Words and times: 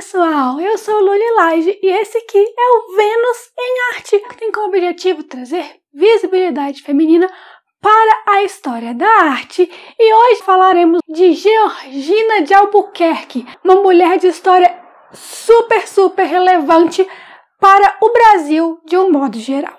pessoal, 0.00 0.58
eu 0.58 0.78
sou 0.78 0.98
Luli 0.98 1.30
Laje 1.32 1.78
e 1.82 1.86
esse 1.88 2.16
aqui 2.16 2.38
é 2.38 2.70
o 2.70 2.96
Vênus 2.96 3.52
em 3.58 3.94
Arte, 3.94 4.18
que 4.18 4.36
tem 4.38 4.50
como 4.50 4.68
objetivo 4.68 5.22
trazer 5.22 5.78
visibilidade 5.92 6.80
feminina 6.80 7.30
para 7.82 8.22
a 8.26 8.42
história 8.42 8.94
da 8.94 9.06
arte 9.06 9.70
e 9.98 10.14
hoje 10.14 10.42
falaremos 10.42 11.00
de 11.06 11.34
Georgina 11.34 12.40
de 12.40 12.54
Albuquerque, 12.54 13.46
uma 13.62 13.74
mulher 13.74 14.16
de 14.16 14.28
história 14.28 14.74
super, 15.12 15.86
super 15.86 16.24
relevante 16.24 17.06
para 17.58 17.98
o 18.00 18.10
Brasil 18.10 18.80
de 18.86 18.96
um 18.96 19.12
modo 19.12 19.38
geral. 19.38 19.78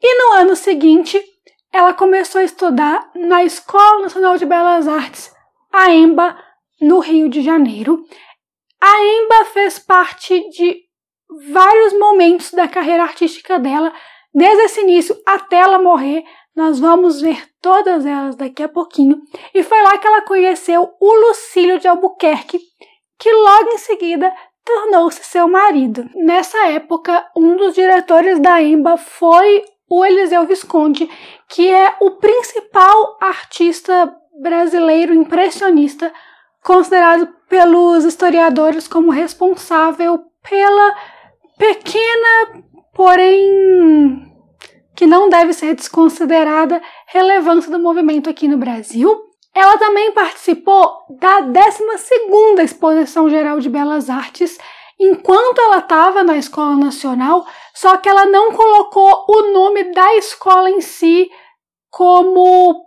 E 0.00 0.22
no 0.22 0.34
ano 0.34 0.54
seguinte 0.54 1.20
ela 1.72 1.92
começou 1.92 2.40
a 2.40 2.44
estudar 2.44 3.10
na 3.16 3.42
Escola 3.42 4.02
Nacional 4.02 4.36
de 4.36 4.46
Belas 4.46 4.86
Artes, 4.86 5.34
a 5.72 5.90
EMBA, 5.90 6.49
no 6.80 6.98
Rio 7.00 7.28
de 7.28 7.42
Janeiro. 7.42 8.04
A 8.80 9.04
Emba 9.04 9.44
fez 9.46 9.78
parte 9.78 10.48
de 10.50 10.80
vários 11.52 11.92
momentos 11.98 12.50
da 12.52 12.66
carreira 12.66 13.02
artística 13.02 13.58
dela, 13.58 13.92
desde 14.34 14.62
esse 14.64 14.80
início 14.80 15.16
até 15.26 15.58
ela 15.58 15.78
morrer. 15.78 16.24
Nós 16.56 16.80
vamos 16.80 17.20
ver 17.20 17.48
todas 17.60 18.04
elas 18.04 18.34
daqui 18.36 18.62
a 18.62 18.68
pouquinho. 18.68 19.20
E 19.54 19.62
foi 19.62 19.80
lá 19.82 19.98
que 19.98 20.06
ela 20.06 20.22
conheceu 20.22 20.90
o 21.00 21.28
Lucílio 21.28 21.78
de 21.78 21.86
Albuquerque, 21.86 22.58
que 23.18 23.32
logo 23.32 23.70
em 23.70 23.78
seguida 23.78 24.32
tornou-se 24.64 25.22
seu 25.24 25.48
marido. 25.48 26.08
Nessa 26.14 26.68
época, 26.68 27.26
um 27.36 27.56
dos 27.56 27.74
diretores 27.74 28.40
da 28.40 28.62
Emba 28.62 28.96
foi 28.96 29.64
o 29.88 30.04
Eliseu 30.04 30.46
Visconde, 30.46 31.08
que 31.48 31.68
é 31.68 31.96
o 32.00 32.12
principal 32.12 33.18
artista 33.20 34.14
brasileiro 34.40 35.12
impressionista 35.12 36.12
considerado 36.62 37.28
pelos 37.48 38.04
historiadores 38.04 38.86
como 38.86 39.10
responsável 39.10 40.22
pela 40.48 40.96
pequena, 41.58 42.64
porém 42.94 44.26
que 44.94 45.06
não 45.06 45.28
deve 45.30 45.54
ser 45.54 45.74
desconsiderada, 45.74 46.80
relevância 47.06 47.70
do 47.70 47.78
movimento 47.78 48.28
aqui 48.28 48.46
no 48.46 48.58
Brasil. 48.58 49.18
Ela 49.54 49.78
também 49.78 50.12
participou 50.12 50.92
da 51.18 51.40
12ª 51.40 52.62
Exposição 52.62 53.28
Geral 53.28 53.58
de 53.60 53.68
Belas 53.68 54.10
Artes, 54.10 54.58
enquanto 54.98 55.58
ela 55.58 55.78
estava 55.78 56.22
na 56.22 56.36
Escola 56.36 56.76
Nacional, 56.76 57.46
só 57.74 57.96
que 57.96 58.08
ela 58.08 58.26
não 58.26 58.52
colocou 58.52 59.24
o 59.26 59.52
nome 59.52 59.84
da 59.92 60.16
escola 60.16 60.70
em 60.70 60.82
si 60.82 61.30
como 61.88 62.84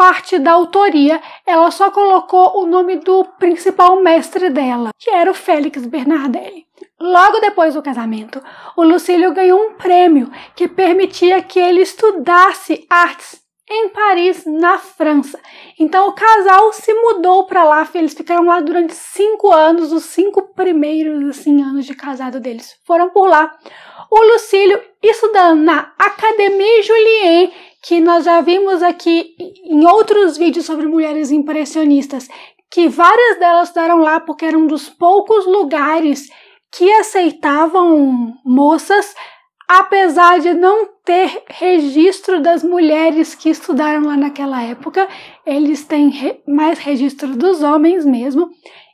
parte 0.00 0.38
da 0.38 0.52
autoria, 0.52 1.20
ela 1.44 1.70
só 1.70 1.90
colocou 1.90 2.62
o 2.62 2.64
nome 2.64 2.96
do 2.96 3.22
principal 3.38 4.00
mestre 4.00 4.48
dela, 4.48 4.92
que 4.98 5.10
era 5.10 5.30
o 5.30 5.34
Félix 5.34 5.84
Bernardelli. 5.84 6.66
Logo 6.98 7.38
depois 7.38 7.74
do 7.74 7.82
casamento, 7.82 8.42
o 8.78 8.82
Lucílio 8.82 9.34
ganhou 9.34 9.60
um 9.60 9.74
prêmio 9.74 10.32
que 10.56 10.66
permitia 10.66 11.42
que 11.42 11.60
ele 11.60 11.82
estudasse 11.82 12.86
artes 12.88 13.42
em 13.68 13.90
Paris, 13.90 14.46
na 14.46 14.78
França. 14.78 15.38
Então 15.78 16.08
o 16.08 16.14
casal 16.14 16.72
se 16.72 16.94
mudou 16.94 17.44
para 17.44 17.62
lá, 17.62 17.86
eles 17.94 18.14
ficaram 18.14 18.46
lá 18.46 18.58
durante 18.58 18.94
cinco 18.94 19.52
anos, 19.52 19.92
os 19.92 20.04
cinco 20.04 20.54
primeiros 20.54 21.28
assim, 21.28 21.62
anos 21.62 21.84
de 21.84 21.94
casado 21.94 22.40
deles 22.40 22.74
foram 22.86 23.10
por 23.10 23.28
lá. 23.28 23.54
O 24.10 24.32
Lucílio 24.32 24.80
estudando 25.02 25.60
na 25.60 25.92
Académie 25.98 26.82
Julien, 26.82 27.52
que 27.82 28.00
nós 28.00 28.24
já 28.24 28.40
vimos 28.40 28.82
aqui 28.82 29.34
em 29.64 29.84
outros 29.86 30.36
vídeos 30.36 30.66
sobre 30.66 30.86
mulheres 30.86 31.30
impressionistas, 31.30 32.28
que 32.70 32.88
várias 32.88 33.38
delas 33.38 33.72
deram 33.72 33.98
lá 33.98 34.20
porque 34.20 34.44
eram 34.44 34.60
um 34.60 34.66
dos 34.66 34.88
poucos 34.88 35.46
lugares 35.46 36.28
que 36.70 36.90
aceitavam 36.92 38.34
moças, 38.44 39.14
apesar 39.68 40.38
de 40.38 40.54
não 40.54 40.88
ter 41.04 41.42
registro 41.48 42.40
das 42.40 42.62
mulheres 42.62 43.34
que 43.34 43.50
estudaram 43.50 44.04
lá 44.04 44.16
naquela 44.16 44.62
época, 44.62 45.08
eles 45.44 45.84
têm 45.84 46.12
mais 46.46 46.78
registro 46.78 47.28
dos 47.28 47.62
homens 47.62 48.04
mesmo. 48.04 48.50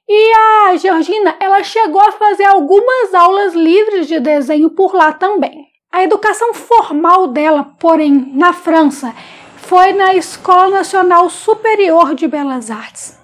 E 0.09 0.33
a 0.33 0.77
Georgina, 0.77 1.37
ela 1.41 1.63
chegou 1.65 2.01
a 2.01 2.13
fazer 2.13 2.45
algumas 2.45 3.13
aulas 3.13 3.55
livres 3.55 4.07
de 4.07 4.21
desenho 4.21 4.71
por 4.71 4.95
lá 4.95 5.13
também. 5.13 5.67
A 5.97 6.03
educação 6.03 6.53
formal 6.53 7.27
dela, 7.29 7.73
porém, 7.81 8.31
na 8.35 8.53
França, 8.53 9.15
foi 9.57 9.95
na 9.95 10.15
Escola 10.15 10.69
Nacional 10.69 11.31
Superior 11.31 12.15
de 12.15 12.29
Belas 12.29 12.71
Artes, 12.71 13.19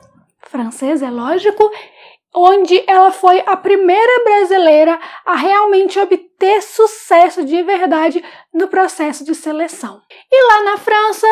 francesa, 0.49 1.05
é 1.05 1.11
lógico, 1.11 1.71
onde 2.35 2.83
ela 2.87 3.13
foi 3.13 3.43
a 3.45 3.59
primeira 3.59 4.25
brasileira 4.25 4.99
a 5.27 5.37
realmente 5.37 6.01
obter 6.01 6.63
sucesso 6.63 7.45
de 7.45 7.63
verdade 7.63 8.25
no 8.55 8.67
processo 8.69 9.23
de 9.23 9.35
seleção. 9.35 10.01
E 10.33 10.49
lá 10.49 10.73
na 10.73 10.79
França, 10.79 11.27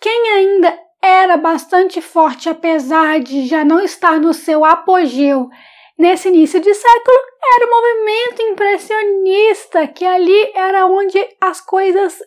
quem 0.00 0.30
ainda 0.30 0.74
era 1.02 1.36
bastante 1.36 2.00
forte, 2.00 2.48
apesar 2.48 3.20
de 3.20 3.46
já 3.46 3.62
não 3.62 3.78
estar 3.82 4.18
no 4.18 4.32
seu 4.32 4.64
apogeu 4.64 5.50
nesse 5.98 6.28
início 6.28 6.60
de 6.60 6.72
século, 6.72 7.18
era 7.56 7.66
o 7.66 7.70
movimento 7.70 8.42
impressionista, 8.42 9.86
que 9.88 10.04
ali 10.04 10.52
era 10.54 10.86
onde 10.86 11.18
as 11.40 11.60
coisas 11.60 12.18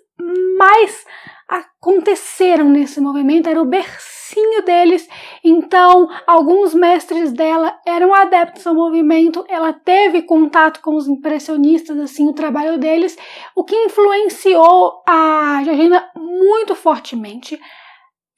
mais 0.58 1.06
aconteceram 1.48 2.70
nesse 2.70 3.02
movimento, 3.02 3.50
era 3.50 3.62
o 3.62 3.66
bercinho 3.66 4.62
deles. 4.64 5.08
Então, 5.44 6.08
alguns 6.26 6.74
mestres 6.74 7.34
dela 7.34 7.78
eram 7.86 8.14
adeptos 8.14 8.66
ao 8.66 8.74
movimento, 8.74 9.44
ela 9.50 9.74
teve 9.74 10.22
contato 10.22 10.82
com 10.82 10.96
os 10.96 11.08
impressionistas, 11.08 11.98
assim, 11.98 12.28
o 12.28 12.34
trabalho 12.34 12.78
deles, 12.78 13.18
o 13.56 13.64
que 13.64 13.76
influenciou 13.76 15.04
a 15.08 15.62
Georgina 15.64 16.10
muito 16.16 16.74
fortemente. 16.74 17.60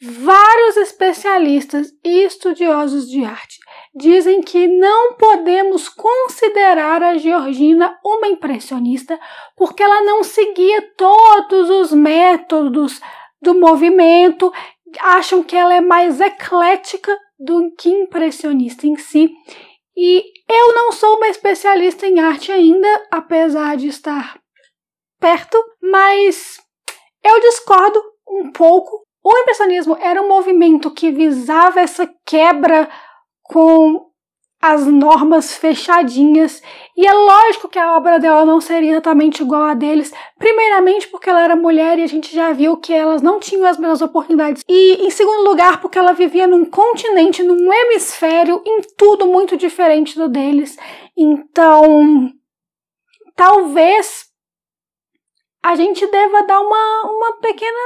Vários 0.01 0.75
especialistas 0.77 1.88
e 2.03 2.23
estudiosos 2.23 3.07
de 3.07 3.23
arte 3.23 3.59
dizem 3.95 4.41
que 4.41 4.67
não 4.67 5.13
podemos 5.13 5.87
considerar 5.87 7.03
a 7.03 7.17
Georgina 7.17 7.97
uma 8.03 8.27
impressionista 8.27 9.19
porque 9.55 9.83
ela 9.83 10.01
não 10.01 10.23
seguia 10.23 10.81
todos 10.97 11.69
os 11.69 11.91
métodos 11.91 12.99
do 13.41 13.53
movimento, 13.53 14.51
acham 14.99 15.43
que 15.43 15.55
ela 15.55 15.73
é 15.73 15.81
mais 15.81 16.19
eclética 16.19 17.17
do 17.37 17.71
que 17.77 17.89
impressionista 17.89 18.87
em 18.87 18.95
si. 18.97 19.31
E 19.95 20.23
eu 20.49 20.73
não 20.73 20.91
sou 20.91 21.17
uma 21.17 21.27
especialista 21.27 22.07
em 22.07 22.19
arte 22.19 22.51
ainda, 22.51 22.87
apesar 23.11 23.75
de 23.77 23.87
estar 23.87 24.39
perto, 25.19 25.57
mas 25.81 26.59
eu 27.23 27.39
discordo 27.41 28.01
um 28.27 28.51
pouco 28.51 29.03
o 29.23 29.37
impressionismo 29.37 29.97
era 30.01 30.21
um 30.21 30.27
movimento 30.27 30.91
que 30.91 31.09
visava 31.09 31.79
essa 31.79 32.05
quebra 32.25 32.89
com 33.53 34.09
as 34.59 34.88
normas 34.88 35.55
fechadinhas, 35.55 36.63
e 36.97 37.05
é 37.05 37.13
lógico 37.13 37.69
que 37.69 37.77
a 37.77 37.95
obra 37.95 38.17
dela 38.17 38.45
não 38.45 38.59
seria 38.59 38.91
exatamente 38.91 39.44
igual 39.44 39.63
a 39.63 39.73
deles, 39.73 40.11
primeiramente 40.39 41.07
porque 41.09 41.29
ela 41.29 41.44
era 41.44 41.55
mulher 41.55 42.00
e 42.00 42.03
a 42.03 42.07
gente 42.07 42.33
já 42.33 42.51
viu 42.51 42.77
que 42.77 42.94
elas 42.94 43.21
não 43.21 43.39
tinham 43.39 43.67
as 43.67 43.77
mesmas 43.77 44.01
oportunidades, 44.01 44.63
e 44.67 45.05
em 45.05 45.09
segundo 45.11 45.47
lugar 45.47 45.79
porque 45.81 46.00
ela 46.00 46.13
vivia 46.13 46.47
num 46.47 46.65
continente, 46.65 47.44
num 47.44 47.71
hemisfério, 47.71 48.63
em 48.65 48.81
tudo 48.97 49.27
muito 49.27 49.56
diferente 49.56 50.17
do 50.17 50.27
deles. 50.27 50.77
Então, 51.15 52.31
talvez 53.35 54.27
a 55.61 55.75
gente 55.75 56.07
deva 56.07 56.41
dar 56.44 56.59
uma, 56.61 57.11
uma 57.11 57.33
pequena 57.41 57.81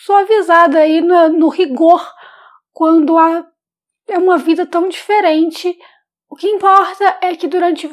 suavizada 0.00 0.80
aí 0.80 1.00
no, 1.00 1.28
no 1.30 1.48
rigor 1.48 2.04
quando 2.72 3.16
há, 3.16 3.44
é 4.08 4.18
uma 4.18 4.38
vida 4.38 4.66
tão 4.66 4.88
diferente. 4.88 5.76
O 6.28 6.36
que 6.36 6.48
importa 6.48 7.18
é 7.20 7.34
que 7.36 7.46
durante 7.46 7.88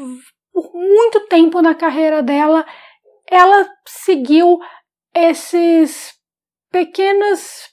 muito 0.73 1.19
tempo 1.27 1.61
na 1.61 1.75
carreira 1.75 2.23
dela, 2.23 2.65
ela 3.29 3.67
seguiu 3.85 4.59
esses 5.13 6.13
pequenas 6.71 7.69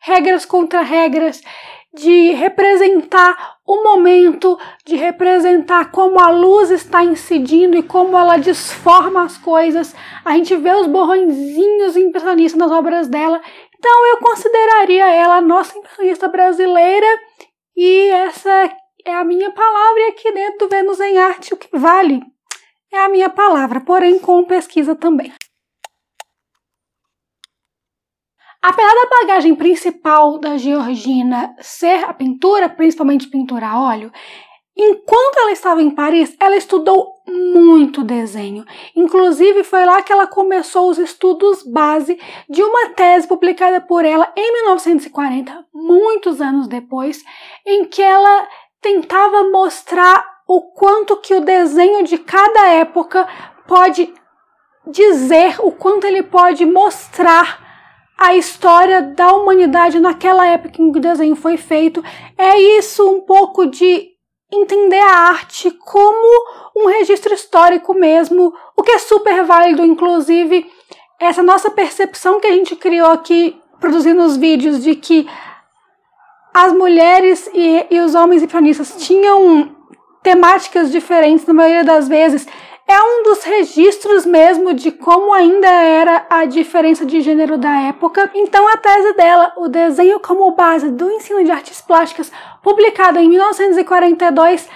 regras 0.00 0.44
contra 0.44 0.82
regras 0.82 1.42
de 1.94 2.32
representar 2.32 3.56
o 3.66 3.82
momento, 3.82 4.58
de 4.84 4.96
representar 4.96 5.90
como 5.90 6.20
a 6.20 6.30
luz 6.30 6.70
está 6.70 7.02
incidindo 7.02 7.76
e 7.76 7.82
como 7.82 8.16
ela 8.16 8.36
desforma 8.36 9.24
as 9.24 9.38
coisas. 9.38 9.94
A 10.24 10.32
gente 10.32 10.54
vê 10.56 10.72
os 10.72 10.86
borrõezinhos 10.86 11.96
impressionistas 11.96 12.58
nas 12.58 12.70
obras 12.70 13.08
dela. 13.08 13.40
Então 13.78 14.06
eu 14.08 14.18
consideraria 14.18 15.08
ela 15.08 15.36
a 15.36 15.40
nossa 15.40 15.76
impressionista 15.76 16.28
brasileira 16.28 17.06
e 17.76 18.08
essa 18.08 18.50
é 19.04 19.14
a 19.14 19.24
minha 19.24 19.50
palavra 19.52 20.00
e 20.00 20.10
aqui 20.10 20.32
dentro 20.32 20.66
do 20.66 20.68
Vênus 20.68 20.98
em 21.00 21.18
Arte 21.18 21.54
o 21.54 21.56
que 21.56 21.68
vale 21.72 22.20
é 22.92 22.98
a 22.98 23.08
minha 23.08 23.28
palavra, 23.28 23.80
porém 23.80 24.18
com 24.18 24.44
pesquisa 24.44 24.94
também. 24.94 25.32
Apesar 28.62 28.92
da 28.94 29.20
bagagem 29.20 29.54
principal 29.54 30.38
da 30.38 30.56
Georgina 30.56 31.54
ser 31.60 32.04
a 32.04 32.12
pintura, 32.12 32.68
principalmente 32.68 33.28
pintura 33.28 33.68
a 33.68 33.80
óleo, 33.80 34.10
enquanto 34.76 35.38
ela 35.38 35.52
estava 35.52 35.82
em 35.82 35.90
Paris, 35.90 36.36
ela 36.38 36.56
estudou 36.56 37.16
muito 37.26 38.04
desenho. 38.04 38.64
Inclusive, 38.94 39.64
foi 39.64 39.84
lá 39.84 40.02
que 40.02 40.12
ela 40.12 40.26
começou 40.26 40.90
os 40.90 40.98
estudos 40.98 41.62
base 41.62 42.18
de 42.48 42.62
uma 42.62 42.90
tese 42.90 43.26
publicada 43.26 43.80
por 43.80 44.04
ela 44.04 44.30
em 44.36 44.52
1940, 44.52 45.66
muitos 45.74 46.40
anos 46.40 46.68
depois, 46.68 47.24
em 47.64 47.84
que 47.84 48.02
ela 48.02 48.48
tentava 48.80 49.50
mostrar 49.50 50.24
o 50.46 50.62
quanto 50.72 51.16
que 51.16 51.34
o 51.34 51.40
desenho 51.40 52.04
de 52.04 52.18
cada 52.18 52.68
época 52.68 53.26
pode 53.66 54.12
dizer, 54.86 55.56
o 55.60 55.72
quanto 55.72 56.06
ele 56.06 56.22
pode 56.22 56.64
mostrar 56.64 57.64
a 58.16 58.34
história 58.34 59.02
da 59.02 59.32
humanidade 59.32 59.98
naquela 60.00 60.46
época 60.46 60.80
em 60.80 60.92
que 60.92 60.98
o 60.98 61.02
desenho 61.02 61.36
foi 61.36 61.56
feito. 61.56 62.02
É 62.38 62.58
isso 62.78 63.08
um 63.08 63.20
pouco 63.20 63.66
de 63.66 64.15
entender 64.50 65.00
a 65.00 65.28
arte 65.28 65.70
como 65.70 66.44
um 66.76 66.86
registro 66.86 67.34
histórico 67.34 67.94
mesmo, 67.94 68.54
o 68.76 68.82
que 68.82 68.92
é 68.92 68.98
super 68.98 69.44
válido, 69.44 69.84
inclusive, 69.84 70.70
essa 71.18 71.42
nossa 71.42 71.70
percepção 71.70 72.40
que 72.40 72.46
a 72.46 72.52
gente 72.52 72.76
criou 72.76 73.10
aqui 73.10 73.60
produzindo 73.80 74.22
os 74.22 74.36
vídeos 74.36 74.82
de 74.82 74.94
que 74.94 75.28
as 76.54 76.72
mulheres 76.72 77.50
e, 77.52 77.86
e 77.90 78.00
os 78.00 78.14
homens 78.14 78.42
impressionistas 78.42 78.96
tinham 78.98 79.76
temáticas 80.22 80.90
diferentes 80.90 81.46
na 81.46 81.54
maioria 81.54 81.84
das 81.84 82.08
vezes 82.08 82.46
é 82.88 83.02
um 83.02 83.24
dos 83.24 83.42
registros 83.42 84.24
mesmo 84.24 84.72
de 84.72 84.92
como 84.92 85.32
ainda 85.32 85.68
era 85.68 86.24
a 86.30 86.44
diferença 86.44 87.04
de 87.04 87.20
gênero 87.20 87.58
da 87.58 87.80
época. 87.80 88.30
Então, 88.32 88.66
a 88.68 88.76
tese 88.76 89.12
dela, 89.14 89.52
o 89.56 89.68
desenho 89.68 90.20
como 90.20 90.52
base 90.52 90.90
do 90.90 91.10
ensino 91.10 91.42
de 91.42 91.50
artes 91.50 91.80
plásticas, 91.80 92.30
publicada 92.62 93.20
em 93.20 93.28
1942, 93.28 94.68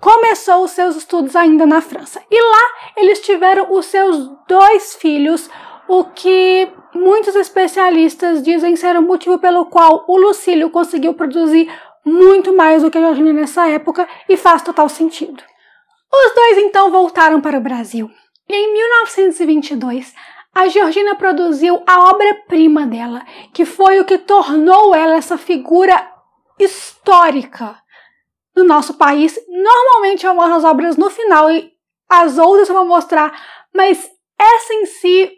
começou 0.00 0.64
os 0.64 0.72
seus 0.72 0.96
estudos 0.96 1.36
ainda 1.36 1.64
na 1.64 1.80
França. 1.80 2.20
E 2.28 2.42
lá 2.42 2.62
eles 2.96 3.20
tiveram 3.20 3.72
os 3.72 3.86
seus 3.86 4.28
dois 4.48 4.96
filhos, 4.96 5.48
o 5.86 6.04
que 6.04 6.68
muitos 6.92 7.36
especialistas 7.36 8.42
dizem 8.42 8.74
ser 8.74 8.96
o 8.96 9.02
motivo 9.02 9.38
pelo 9.38 9.66
qual 9.66 10.04
o 10.08 10.16
Lucílio 10.16 10.68
conseguiu 10.70 11.14
produzir 11.14 11.70
muito 12.04 12.52
mais 12.52 12.82
do 12.82 12.90
que 12.90 12.98
a 12.98 13.00
Georgina 13.00 13.32
nessa 13.32 13.68
época 13.68 14.08
e 14.28 14.36
faz 14.36 14.62
total 14.62 14.88
sentido. 14.88 15.51
Os 16.12 16.34
dois 16.34 16.58
então 16.58 16.90
voltaram 16.90 17.40
para 17.40 17.56
o 17.58 17.60
Brasil. 17.60 18.10
Em 18.48 18.72
1922, 18.72 20.12
a 20.54 20.68
Georgina 20.68 21.14
produziu 21.14 21.82
a 21.86 22.10
obra-prima 22.10 22.86
dela, 22.86 23.24
que 23.54 23.64
foi 23.64 23.98
o 23.98 24.04
que 24.04 24.18
tornou 24.18 24.94
ela 24.94 25.16
essa 25.16 25.38
figura 25.38 26.10
histórica 26.58 27.76
no 28.54 28.64
nosso 28.64 28.94
país. 28.94 29.38
Normalmente 29.48 30.26
eu 30.26 30.34
mostro 30.34 30.54
as 30.54 30.64
obras 30.64 30.96
no 30.96 31.08
final 31.08 31.50
e 31.50 31.72
as 32.08 32.36
outras 32.36 32.68
eu 32.68 32.74
vou 32.74 32.84
mostrar, 32.84 33.32
mas 33.74 34.10
essa 34.38 34.74
em 34.74 34.84
si 34.84 35.32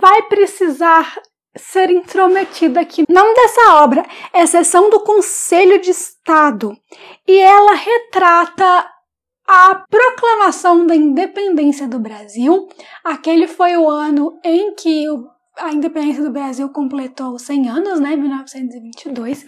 vai 0.00 0.22
precisar 0.22 1.16
ser 1.56 1.90
intrometida 1.90 2.80
aqui. 2.80 3.04
O 3.08 3.12
nome 3.12 3.34
dessa 3.34 3.74
obra 3.74 4.04
é 4.32 4.44
do 4.90 5.00
Conselho 5.00 5.80
de 5.80 5.90
Estado 5.90 6.76
e 7.26 7.38
ela 7.38 7.74
retrata 7.74 8.95
a 9.48 9.84
proclamação 9.88 10.86
da 10.86 10.94
independência 10.94 11.86
do 11.86 11.98
Brasil. 11.98 12.68
Aquele 13.04 13.46
foi 13.46 13.76
o 13.76 13.88
ano 13.88 14.38
em 14.44 14.74
que 14.74 15.06
a 15.56 15.72
independência 15.72 16.22
do 16.22 16.30
Brasil 16.30 16.68
completou 16.68 17.38
100 17.38 17.68
anos, 17.68 18.00
né, 18.00 18.16
1922. 18.16 19.46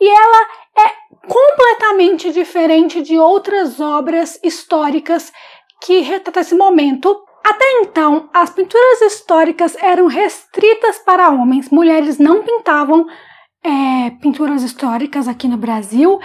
E 0.00 0.08
ela 0.08 0.46
é 0.78 1.02
completamente 1.26 2.32
diferente 2.32 3.02
de 3.02 3.18
outras 3.18 3.80
obras 3.80 4.38
históricas 4.42 5.32
que 5.80 6.00
retratam 6.00 6.42
esse 6.42 6.54
momento. 6.54 7.24
Até 7.44 7.64
então, 7.80 8.28
as 8.32 8.50
pinturas 8.50 9.00
históricas 9.00 9.76
eram 9.80 10.06
restritas 10.06 10.98
para 10.98 11.30
homens. 11.30 11.70
Mulheres 11.70 12.18
não 12.18 12.42
pintavam 12.42 13.06
é, 13.64 14.10
pinturas 14.20 14.62
históricas 14.62 15.26
aqui 15.26 15.48
no 15.48 15.56
Brasil 15.56 16.20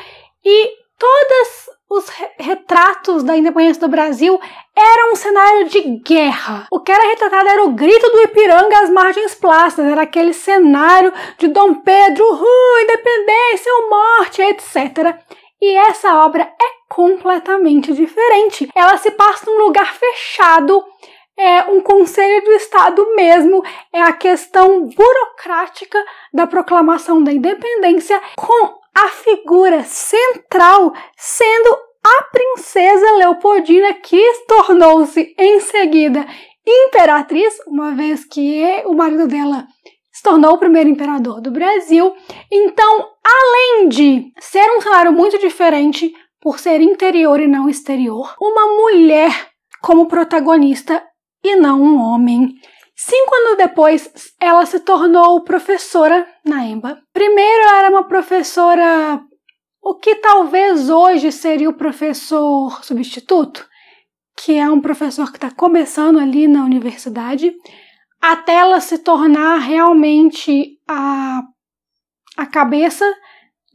e 0.46 0.70
todas 0.98 1.77
os 1.90 2.08
retratos 2.38 3.24
da 3.24 3.38
independência 3.38 3.82
do 3.82 3.88
Brasil 3.88 4.40
eram 4.76 5.14
um 5.14 5.16
cenário 5.16 5.70
de 5.70 5.82
guerra. 6.00 6.68
O 6.70 6.82
que 6.82 6.92
era 6.92 7.10
retratado 7.10 7.48
era 7.48 7.64
o 7.64 7.72
grito 7.72 8.10
do 8.10 8.24
Ipiranga 8.24 8.80
às 8.80 8.90
margens 8.90 9.34
plácidas, 9.34 9.92
era 9.92 10.02
aquele 10.02 10.34
cenário 10.34 11.14
de 11.38 11.48
Dom 11.48 11.76
Pedro, 11.76 12.26
uh, 12.26 12.80
independência 12.84 13.74
ou 13.74 13.90
morte, 13.90 14.42
etc. 14.42 15.18
E 15.62 15.78
essa 15.78 16.26
obra 16.26 16.44
é 16.44 16.78
completamente 16.90 17.94
diferente. 17.94 18.70
Ela 18.76 18.98
se 18.98 19.12
passa 19.12 19.50
num 19.50 19.66
lugar 19.66 19.94
fechado, 19.94 20.84
é 21.38 21.64
um 21.64 21.82
conselho 21.82 22.44
do 22.44 22.52
Estado 22.52 23.16
mesmo, 23.16 23.64
é 23.94 24.02
a 24.02 24.12
questão 24.12 24.88
burocrática 24.88 26.04
da 26.34 26.46
proclamação 26.48 27.24
da 27.24 27.32
independência 27.32 28.20
com 28.36 28.78
a 28.98 29.10
figura 29.10 29.84
central 29.84 30.92
sendo 31.16 31.78
a 32.04 32.24
princesa 32.32 33.12
Leopoldina, 33.18 33.94
que 33.94 34.20
tornou-se 34.48 35.36
em 35.38 35.60
seguida 35.60 36.26
imperatriz, 36.66 37.60
uma 37.68 37.94
vez 37.94 38.26
que 38.26 38.84
o 38.86 38.94
marido 38.94 39.28
dela 39.28 39.68
se 40.12 40.24
tornou 40.24 40.54
o 40.54 40.58
primeiro 40.58 40.90
imperador 40.90 41.40
do 41.40 41.52
Brasil. 41.52 42.12
Então, 42.52 43.08
além 43.24 43.88
de 43.88 44.32
ser 44.40 44.68
um 44.76 44.82
cenário 44.82 45.12
muito 45.12 45.38
diferente, 45.38 46.12
por 46.42 46.60
ser 46.60 46.82
interior 46.82 47.40
e 47.40 47.48
não 47.48 47.70
exterior, 47.70 48.36
uma 48.42 48.68
mulher 48.68 49.32
como 49.80 50.08
protagonista 50.08 51.04
e 51.44 51.56
não 51.56 51.82
um 51.82 52.02
homem. 52.02 52.56
Cinco 53.00 53.36
anos 53.36 53.58
depois, 53.58 54.34
ela 54.42 54.66
se 54.66 54.80
tornou 54.80 55.44
professora 55.44 56.28
na 56.44 56.66
EMBA. 56.66 57.00
Primeiro, 57.14 57.70
era 57.76 57.92
uma 57.92 58.08
professora, 58.08 59.22
o 59.80 59.94
que 59.94 60.16
talvez 60.16 60.90
hoje 60.90 61.32
seria 61.32 61.70
o 61.70 61.78
professor 61.78 62.84
substituto, 62.84 63.68
que 64.36 64.58
é 64.58 64.68
um 64.68 64.82
professor 64.82 65.30
que 65.30 65.38
está 65.38 65.52
começando 65.52 66.18
ali 66.18 66.48
na 66.48 66.66
universidade, 66.66 67.54
até 68.20 68.56
ela 68.56 68.80
se 68.80 68.98
tornar 68.98 69.60
realmente 69.60 70.80
a, 70.90 71.44
a 72.36 72.48
cabeça 72.48 73.06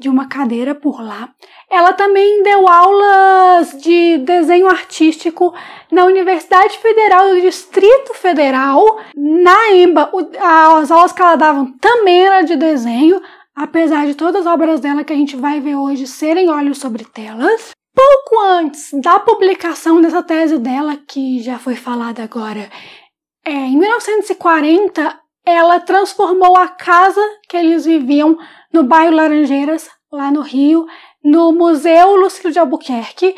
de 0.02 0.08
uma 0.08 0.26
cadeira 0.26 0.74
por 0.74 1.00
lá. 1.00 1.30
Ela 1.70 1.92
também 1.92 2.42
deu 2.42 2.68
aulas 2.68 3.72
de 3.80 4.18
desenho 4.18 4.68
artístico 4.68 5.54
na 5.90 6.04
Universidade 6.04 6.76
Federal 6.78 7.28
do 7.30 7.40
Distrito 7.40 8.12
Federal. 8.12 8.98
Na 9.16 9.70
EMBA, 9.72 10.10
as 10.40 10.90
aulas 10.90 11.12
que 11.12 11.22
ela 11.22 11.36
dava 11.36 11.66
também 11.80 12.26
eram 12.26 12.44
de 12.44 12.56
desenho, 12.56 13.22
apesar 13.54 14.04
de 14.06 14.14
todas 14.14 14.44
as 14.44 14.52
obras 14.52 14.80
dela 14.80 15.04
que 15.04 15.12
a 15.12 15.16
gente 15.16 15.36
vai 15.36 15.60
ver 15.60 15.76
hoje 15.76 16.06
serem 16.06 16.50
olhos 16.50 16.78
sobre 16.78 17.04
telas. 17.04 17.70
Pouco 17.94 18.42
antes 18.44 18.90
da 19.00 19.20
publicação 19.20 20.00
dessa 20.00 20.22
tese 20.22 20.58
dela, 20.58 20.96
que 21.06 21.40
já 21.42 21.58
foi 21.58 21.76
falada 21.76 22.24
agora, 22.24 22.68
é, 23.44 23.52
em 23.52 23.78
1940, 23.78 25.21
ela 25.44 25.80
transformou 25.80 26.56
a 26.56 26.68
casa 26.68 27.20
que 27.48 27.56
eles 27.56 27.84
viviam 27.84 28.38
no 28.72 28.82
bairro 28.82 29.14
Laranjeiras, 29.14 29.88
lá 30.10 30.30
no 30.30 30.40
Rio, 30.40 30.86
no 31.22 31.52
Museu 31.52 32.16
Lucílio 32.16 32.52
de 32.52 32.58
Albuquerque, 32.58 33.34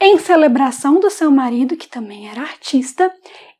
em 0.00 0.18
celebração 0.18 1.00
do 1.00 1.10
seu 1.10 1.30
marido, 1.30 1.76
que 1.76 1.88
também 1.88 2.28
era 2.28 2.42
artista, 2.42 3.12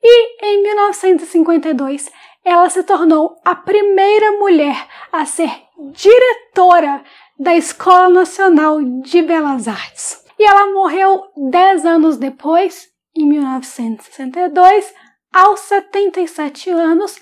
e 0.03 0.45
em 0.45 0.63
1952 0.63 2.11
ela 2.45 2.71
se 2.71 2.83
tornou 2.83 3.37
a 3.45 3.55
primeira 3.55 4.33
mulher 4.33 4.87
a 5.13 5.27
ser 5.27 5.51
diretora 5.93 7.03
da 7.39 7.55
Escola 7.55 8.09
Nacional 8.09 8.83
de 9.03 9.23
Belas 9.23 9.69
Artes. 9.69 10.25
E 10.39 10.45
ela 10.45 10.73
morreu 10.73 11.25
10 11.37 11.85
anos 11.85 12.17
depois, 12.17 12.89
em 13.15 13.27
1962, 13.27 14.95
aos 15.33 15.61
77 15.61 16.71
anos, 16.71 17.19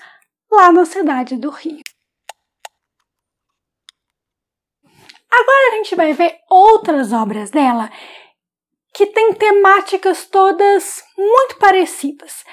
lá 0.51 0.71
na 0.71 0.85
cidade 0.85 1.37
do 1.37 1.49
Rio. 1.49 1.81
Agora 5.31 5.71
a 5.71 5.75
gente 5.75 5.95
vai 5.95 6.13
ver 6.13 6.35
outras 6.49 7.11
obras 7.11 7.51
dela 7.51 7.89
que 8.93 9.05
têm 9.05 9.33
temáticas 9.33 10.25
todas 10.25 11.03
muito 11.17 11.57
parecidas. 11.59 12.43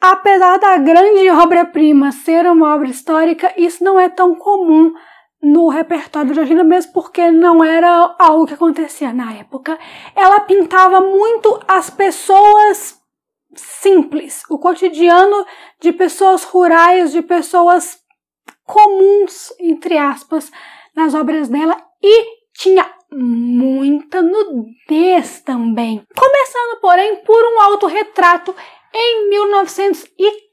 Apesar 0.00 0.58
da 0.58 0.76
grande 0.78 1.28
obra-prima 1.30 2.12
ser 2.12 2.46
uma 2.46 2.74
obra 2.74 2.88
histórica, 2.88 3.52
isso 3.56 3.82
não 3.82 3.98
é 3.98 4.08
tão 4.08 4.34
comum 4.34 4.94
no 5.42 5.68
repertório 5.68 6.28
de 6.28 6.34
Georgina, 6.34 6.62
mesmo 6.62 6.92
porque 6.92 7.30
não 7.30 7.64
era 7.64 8.14
algo 8.18 8.46
que 8.46 8.54
acontecia 8.54 9.12
na 9.12 9.32
época. 9.32 9.78
Ela 10.14 10.40
pintava 10.40 11.00
muito 11.00 11.60
as 11.66 11.90
pessoas 11.90 12.99
simples, 13.54 14.42
o 14.48 14.58
cotidiano 14.58 15.44
de 15.80 15.92
pessoas 15.92 16.44
rurais, 16.44 17.12
de 17.12 17.22
pessoas 17.22 17.98
comuns, 18.64 19.52
entre 19.58 19.98
aspas, 19.98 20.50
nas 20.94 21.14
obras 21.14 21.48
dela 21.48 21.76
e 22.02 22.40
tinha 22.54 22.88
muita 23.12 24.22
nudez 24.22 25.40
também. 25.40 26.02
Começando, 26.16 26.80
porém, 26.80 27.16
por 27.24 27.42
um 27.42 27.60
autorretrato 27.62 28.54
em 28.94 29.28
1904. 29.30 30.49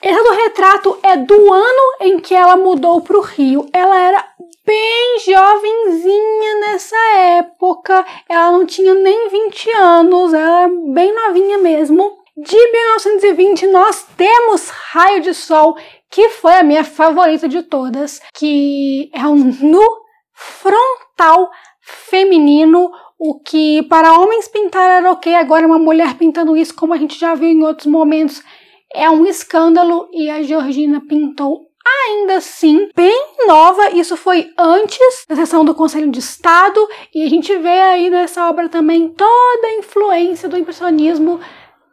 Esse 0.00 0.22
do 0.22 0.30
retrato 0.30 0.98
é 1.02 1.16
do 1.16 1.52
ano 1.52 1.96
em 2.00 2.18
que 2.18 2.34
ela 2.34 2.56
mudou 2.56 3.00
para 3.00 3.18
o 3.18 3.20
Rio. 3.20 3.68
Ela 3.72 3.98
era 3.98 4.24
bem 4.64 5.18
jovenzinha 5.24 6.54
nessa 6.60 6.96
época. 7.38 8.04
Ela 8.28 8.52
não 8.52 8.64
tinha 8.64 8.94
nem 8.94 9.28
20 9.28 9.70
anos, 9.72 10.32
ela 10.32 10.62
era 10.62 10.68
bem 10.68 11.14
novinha 11.14 11.58
mesmo. 11.58 12.18
De 12.36 12.56
1920 12.56 13.66
nós 13.66 14.06
temos 14.16 14.70
Raio 14.70 15.20
de 15.20 15.34
Sol, 15.34 15.76
que 16.10 16.30
foi 16.30 16.54
a 16.54 16.62
minha 16.62 16.82
favorita 16.82 17.46
de 17.46 17.62
todas, 17.62 18.20
que 18.34 19.10
é 19.12 19.26
um 19.26 19.36
nu 19.36 19.86
frontal 20.32 21.50
feminino 21.80 22.90
o 23.24 23.38
que 23.38 23.84
para 23.84 24.18
homens 24.18 24.48
pintar 24.48 24.90
era 24.90 25.12
ok, 25.12 25.32
agora 25.36 25.64
uma 25.64 25.78
mulher 25.78 26.14
pintando 26.14 26.56
isso, 26.56 26.74
como 26.74 26.92
a 26.92 26.96
gente 26.96 27.16
já 27.16 27.36
viu 27.36 27.48
em 27.48 27.62
outros 27.62 27.86
momentos, 27.86 28.42
é 28.94 29.08
um 29.10 29.26
escândalo 29.26 30.08
e 30.12 30.30
a 30.30 30.42
Georgina 30.42 31.00
pintou 31.00 31.66
ainda 31.84 32.36
assim 32.36 32.88
bem 32.94 33.36
nova. 33.46 33.90
Isso 33.90 34.16
foi 34.16 34.52
antes 34.58 35.24
da 35.28 35.36
sessão 35.36 35.64
do 35.64 35.74
Conselho 35.74 36.10
de 36.10 36.18
Estado 36.18 36.80
e 37.14 37.24
a 37.24 37.28
gente 37.28 37.56
vê 37.58 37.80
aí 37.80 38.10
nessa 38.10 38.48
obra 38.48 38.68
também 38.68 39.08
toda 39.08 39.66
a 39.66 39.78
influência 39.78 40.48
do 40.48 40.58
impressionismo 40.58 41.40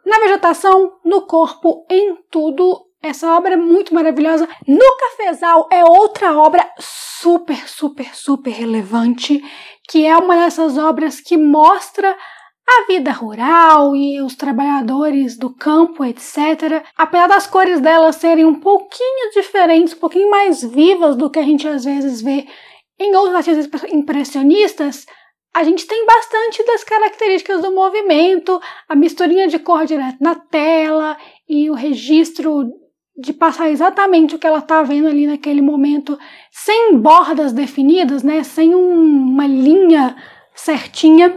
na 0.04 0.18
vegetação, 0.18 0.92
no 1.04 1.22
corpo, 1.22 1.86
em 1.90 2.16
tudo. 2.30 2.86
Essa 3.02 3.34
obra 3.34 3.54
é 3.54 3.56
muito 3.56 3.94
maravilhosa. 3.94 4.48
No 4.66 4.96
Cafezal 4.96 5.68
é 5.72 5.84
outra 5.84 6.36
obra 6.36 6.68
super, 6.78 7.68
super, 7.68 8.14
super 8.14 8.50
relevante 8.50 9.42
que 9.90 10.06
é 10.06 10.16
uma 10.16 10.36
dessas 10.36 10.78
obras 10.78 11.20
que 11.20 11.36
mostra 11.36 12.16
a 12.70 12.86
vida 12.86 13.10
rural 13.10 13.96
e 13.96 14.20
os 14.20 14.36
trabalhadores 14.36 15.36
do 15.36 15.50
campo, 15.50 16.04
etc. 16.04 16.84
Apesar 16.96 17.26
das 17.26 17.46
cores 17.46 17.80
delas 17.80 18.16
serem 18.16 18.44
um 18.44 18.60
pouquinho 18.60 19.32
diferentes, 19.34 19.94
um 19.94 19.98
pouquinho 19.98 20.30
mais 20.30 20.62
vivas 20.62 21.16
do 21.16 21.28
que 21.28 21.38
a 21.38 21.42
gente 21.42 21.66
às 21.66 21.84
vezes 21.84 22.22
vê 22.22 22.46
em 22.98 23.14
outros 23.16 23.34
artistas 23.34 23.90
impressionistas, 23.92 25.06
a 25.52 25.64
gente 25.64 25.86
tem 25.86 26.06
bastante 26.06 26.64
das 26.64 26.84
características 26.84 27.60
do 27.60 27.72
movimento, 27.72 28.60
a 28.88 28.94
misturinha 28.94 29.48
de 29.48 29.58
cor 29.58 29.84
direto 29.84 30.18
na 30.20 30.36
tela 30.36 31.16
e 31.48 31.68
o 31.68 31.74
registro 31.74 32.70
de 33.16 33.32
passar 33.32 33.68
exatamente 33.68 34.34
o 34.34 34.38
que 34.38 34.46
ela 34.46 34.60
está 34.60 34.82
vendo 34.82 35.08
ali 35.08 35.26
naquele 35.26 35.60
momento, 35.60 36.18
sem 36.52 36.96
bordas 36.96 37.52
definidas, 37.52 38.22
né? 38.22 38.42
Sem 38.44 38.74
um, 38.74 39.32
uma 39.32 39.46
linha 39.46 40.16
certinha. 40.54 41.36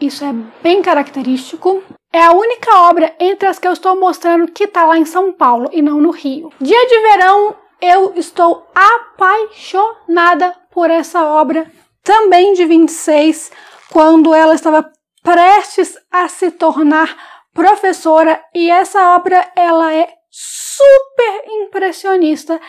Isso 0.00 0.24
é 0.24 0.32
bem 0.62 0.82
característico. 0.82 1.82
É 2.12 2.22
a 2.22 2.32
única 2.32 2.74
obra 2.88 3.14
entre 3.18 3.48
as 3.48 3.58
que 3.58 3.66
eu 3.66 3.72
estou 3.72 3.98
mostrando 3.98 4.50
que 4.50 4.64
está 4.64 4.84
lá 4.84 4.98
em 4.98 5.04
São 5.04 5.32
Paulo 5.32 5.70
e 5.72 5.80
não 5.80 6.00
no 6.00 6.10
Rio. 6.10 6.52
Dia 6.60 6.86
de 6.86 6.98
verão, 7.00 7.56
eu 7.80 8.12
estou 8.16 8.66
apaixonada 8.74 10.54
por 10.70 10.90
essa 10.90 11.24
obra, 11.24 11.70
também 12.02 12.52
de 12.52 12.64
26, 12.64 13.50
quando 13.90 14.34
ela 14.34 14.54
estava 14.54 14.90
prestes 15.22 15.96
a 16.10 16.28
se 16.28 16.50
tornar 16.50 17.16
professora 17.54 18.42
e 18.54 18.70
essa 18.70 19.14
obra 19.14 19.50
ela 19.54 19.92
é 19.94 20.08
super 20.30 21.44
impressionista, 21.46 22.60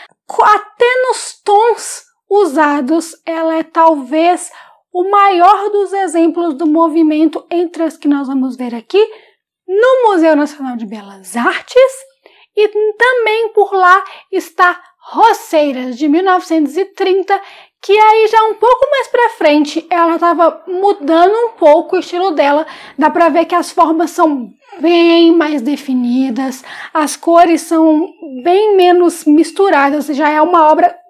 até 0.41 1.08
nos 1.08 1.41
tons 1.43 2.03
usados, 2.29 3.15
ela 3.25 3.55
é 3.55 3.63
talvez 3.63 4.51
o 4.93 5.09
maior 5.09 5.71
dos 5.71 5.91
exemplos 5.91 6.53
do 6.53 6.67
movimento 6.67 7.43
entre 7.50 7.83
as 7.83 7.97
que 7.97 8.07
nós 8.07 8.27
vamos 8.27 8.55
ver 8.55 8.75
aqui 8.75 9.03
no 9.67 10.12
Museu 10.12 10.35
Nacional 10.35 10.77
de 10.77 10.85
Belas 10.85 11.35
Artes 11.35 11.93
e 12.55 12.67
também 12.67 13.50
por 13.50 13.73
lá 13.73 14.03
está 14.31 14.79
Roceiras 15.05 15.97
de 15.97 16.07
1930, 16.07 17.41
que 17.81 17.91
aí 17.91 18.27
já 18.27 18.41
um 18.45 18.53
pouco 18.53 18.89
mais 18.89 19.07
para 19.09 19.31
frente 19.31 19.85
ela 19.89 20.15
estava 20.15 20.63
mudando 20.65 21.35
um 21.35 21.50
pouco 21.57 21.97
o 21.97 22.00
estilo 22.00 22.31
dela. 22.31 22.65
Dá 22.97 23.09
para 23.09 23.27
ver 23.27 23.43
que 23.43 23.53
as 23.53 23.69
formas 23.69 24.12
são 24.12 24.50
bem 24.79 25.33
mais 25.33 25.62
definidas, 25.62 26.63
as 26.93 27.17
cores 27.17 27.63
são 27.63 28.07
bem 28.43 28.77
menos 28.77 29.25
misturadas, 29.25 30.07
já 30.07 30.29
é 30.29 30.41
uma 30.41 30.71
obra 30.71 31.02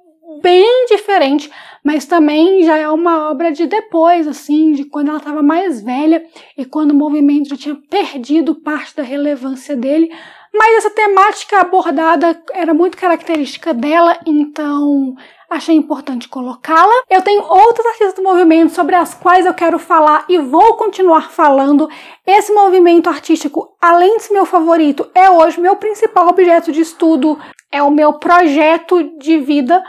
bem 0.44 0.86
diferente, 0.88 1.50
mas 1.82 2.06
também 2.06 2.64
já 2.64 2.78
é 2.78 2.90
uma 2.90 3.32
obra 3.32 3.52
de 3.52 3.66
depois, 3.66 4.28
assim, 4.28 4.74
de 4.74 4.84
quando 4.84 5.08
ela 5.08 5.18
estava 5.18 5.42
mais 5.42 5.82
velha 5.82 6.24
e 6.58 6.66
quando 6.66 6.92
o 6.92 6.96
movimento 6.96 7.50
já 7.50 7.56
tinha 7.56 7.76
perdido 7.90 8.54
parte 8.54 8.94
da 8.96 9.04
relevância 9.04 9.76
dele. 9.76 10.14
Mas 10.54 10.76
essa 10.76 10.92
temática 10.92 11.62
abordada 11.62 12.40
era 12.54 12.74
muito 12.74 12.98
característica 12.98 13.74
dela, 13.74 14.20
então 14.26 15.16
achei 15.50 15.76
importante 15.76 16.28
colocá-la. 16.28 16.94
Eu 17.10 17.22
tenho 17.22 17.42
outras 17.42 17.86
artistas 17.88 18.14
do 18.14 18.24
movimento 18.24 18.72
sobre 18.74 18.96
as 18.96 19.14
quais 19.14 19.46
eu 19.46 19.54
quero 19.54 19.80
falar 19.80 20.26
e 20.30 20.38
vou 20.38 20.76
continuar 20.76 21.32
falando. 21.32 21.90
Esse 22.26 22.54
movimento 22.54 23.10
artístico, 23.10 23.76
além 23.82 24.18
de 24.18 24.24
ser 24.24 24.34
meu 24.34 24.46
favorito, 24.46 25.10
é 25.16 25.30
hoje 25.30 25.60
meu 25.60 25.76
principal 25.76 26.28
objeto 26.28 26.72
de 26.72 26.82
estudo, 26.82 27.40
é 27.72 27.82
o 27.82 27.90
meu 27.90 28.14
projeto 28.14 29.18
de 29.18 29.40
vida 29.40 29.84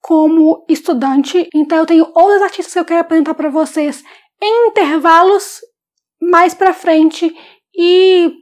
como 0.00 0.64
estudante. 0.68 1.48
Então 1.54 1.78
eu 1.78 1.86
tenho 1.86 2.10
outras 2.14 2.42
artistas 2.42 2.72
que 2.72 2.78
eu 2.78 2.84
quero 2.84 3.00
apresentar 3.00 3.34
para 3.34 3.50
vocês 3.50 4.02
em 4.42 4.68
intervalos 4.68 5.60
mais 6.20 6.54
para 6.54 6.72
frente 6.72 7.34
e 7.76 8.32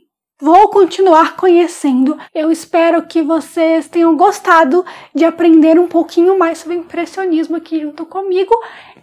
Vou 0.40 0.68
continuar 0.68 1.34
conhecendo. 1.34 2.16
Eu 2.32 2.52
espero 2.52 3.04
que 3.08 3.20
vocês 3.20 3.88
tenham 3.88 4.16
gostado 4.16 4.84
de 5.12 5.24
aprender 5.24 5.80
um 5.80 5.88
pouquinho 5.88 6.38
mais 6.38 6.58
sobre 6.58 6.76
impressionismo 6.76 7.56
aqui 7.56 7.80
junto 7.80 8.06
comigo 8.06 8.54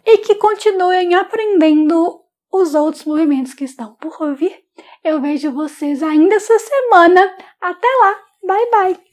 e 0.05 0.19
que 0.19 0.35
continuem 0.35 1.13
aprendendo 1.13 2.21
os 2.49 2.73
outros 2.73 3.03
movimentos 3.03 3.53
que 3.53 3.65
estão 3.65 3.95
por 3.95 4.33
vir. 4.33 4.63
Eu 5.03 5.19
vejo 5.19 5.51
vocês 5.51 6.01
ainda 6.01 6.35
essa 6.35 6.57
semana. 6.57 7.21
Até 7.59 7.87
lá. 8.01 8.15
Bye 8.47 8.69
bye. 8.71 9.04